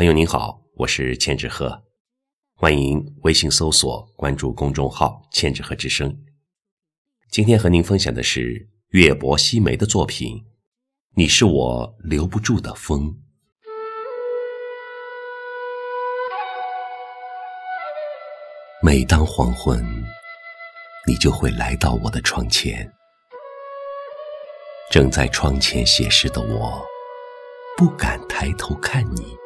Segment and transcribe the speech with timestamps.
[0.00, 1.82] 朋友您好，我是千纸鹤，
[2.54, 6.24] 欢迎微信搜索关注公众号“千纸鹤之声”。
[7.30, 10.38] 今天和您分享的是月泊西梅的作品
[11.16, 13.10] 《你是我留不住的风》。
[18.82, 19.84] 每当黄昏，
[21.06, 22.90] 你就会来到我的窗前。
[24.90, 26.82] 正在窗前写诗的我，
[27.76, 29.38] 不敢抬头看你。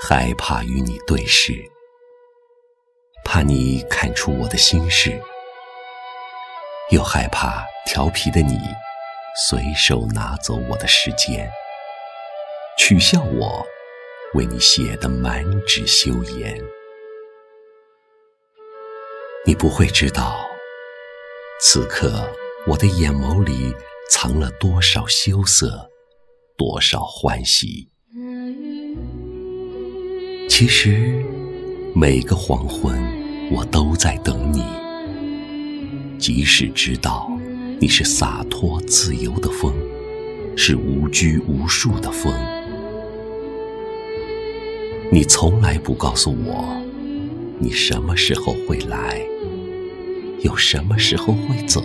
[0.00, 1.52] 害怕与你对视，
[3.24, 5.20] 怕你看出我的心事，
[6.90, 8.56] 又害怕调皮的你
[9.48, 11.50] 随手拿走我的时间，
[12.78, 13.66] 取笑我
[14.34, 16.56] 为你写的满纸羞颜。
[19.44, 20.48] 你不会知道，
[21.60, 22.32] 此刻
[22.68, 23.74] 我的眼眸里
[24.08, 25.90] 藏了多少羞涩，
[26.56, 27.90] 多少欢喜。
[30.48, 31.22] 其实，
[31.94, 32.98] 每个黄昏，
[33.52, 34.64] 我都在等你。
[36.18, 37.30] 即使知道
[37.78, 39.72] 你是洒脱自由的风，
[40.56, 42.34] 是无拘无束的风，
[45.12, 46.82] 你从来不告诉我，
[47.60, 49.20] 你什么时候会来，
[50.40, 51.84] 又什么时候会走。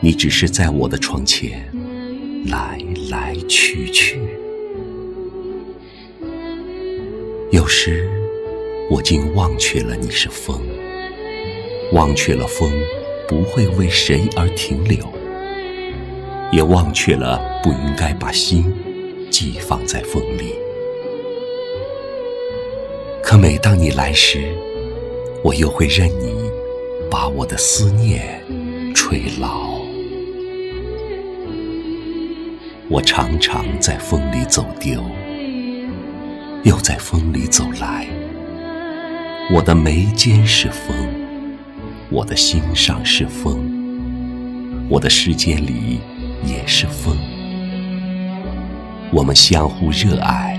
[0.00, 1.66] 你只是在我的窗前
[2.46, 2.78] 来
[3.10, 4.13] 来去去。
[7.54, 8.10] 有时，
[8.90, 10.60] 我竟忘却了你是风，
[11.92, 12.68] 忘却了风
[13.28, 14.98] 不会为谁而停留，
[16.50, 18.74] 也忘却了不应该把心
[19.30, 20.52] 寄放在风里。
[23.22, 24.52] 可每当你来时，
[25.44, 26.50] 我又会任你
[27.08, 28.42] 把我的思念
[28.92, 29.78] 吹老。
[32.88, 35.00] 我常常在风里走丢。
[36.64, 38.06] 又在风里走来，
[39.52, 40.96] 我的眉间是风，
[42.10, 43.58] 我的心上是风，
[44.88, 46.00] 我的世界里
[46.42, 47.14] 也是风。
[49.12, 50.58] 我们相互热爱，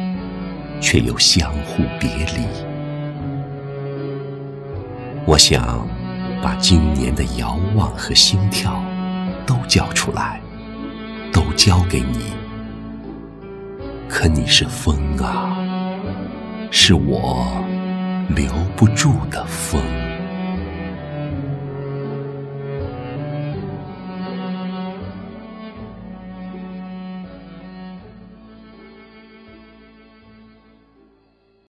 [0.79, 2.45] 却又相互别离。
[5.25, 5.87] 我想
[6.39, 8.79] 把今年的遥望和心跳
[9.43, 10.39] 都交出来，
[11.33, 12.25] 都交给你。
[14.07, 15.74] 可你是风啊！
[16.87, 17.65] 是我
[18.29, 19.81] 留不住的风。